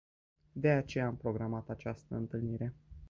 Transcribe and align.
De 0.53 0.69
aceea 0.69 1.05
am 1.05 1.15
programat 1.15 1.69
această 1.69 2.15
întâlnire. 2.15 2.73